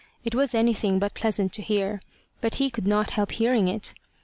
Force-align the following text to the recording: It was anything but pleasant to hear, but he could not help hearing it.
It 0.25 0.33
was 0.33 0.55
anything 0.55 0.97
but 0.97 1.13
pleasant 1.13 1.53
to 1.53 1.61
hear, 1.61 2.01
but 2.41 2.55
he 2.55 2.71
could 2.71 2.87
not 2.87 3.11
help 3.11 3.33
hearing 3.33 3.67
it. 3.67 3.93